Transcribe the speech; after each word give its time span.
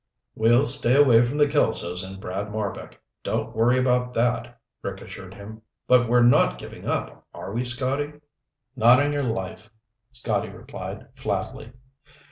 "We'll 0.33 0.65
stay 0.65 0.95
away 0.95 1.21
from 1.21 1.37
the 1.37 1.45
Kelsos 1.47 2.01
and 2.03 2.19
Brad 2.19 2.47
Marbek. 2.49 2.99
Don't 3.21 3.55
worry 3.55 3.77
about 3.77 4.15
that," 4.15 4.59
Rick 4.81 4.99
assured 4.99 5.35
him. 5.35 5.61
"But 5.87 6.09
we're 6.09 6.23
not 6.23 6.57
giving 6.57 6.87
up, 6.87 7.23
are 7.35 7.53
we, 7.53 7.63
Scotty?" 7.63 8.13
"Not 8.75 8.99
on 8.99 9.11
your 9.13 9.21
life," 9.21 9.69
Scotty 10.11 10.49
replied 10.49 11.07
flatly. 11.13 11.73